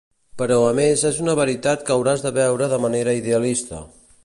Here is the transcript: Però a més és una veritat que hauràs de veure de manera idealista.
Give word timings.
Però 0.41 0.55
a 0.67 0.71
més 0.79 1.03
és 1.09 1.19
una 1.25 1.35
veritat 1.41 1.85
que 1.89 1.95
hauràs 1.97 2.25
de 2.25 2.33
veure 2.39 2.73
de 2.75 2.83
manera 2.87 3.17
idealista. 3.21 3.87